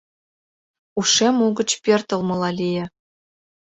Ушем 0.99 1.37
угыч 1.45 1.69
пӧртылмыла 1.83 2.49
лие. 2.59 2.85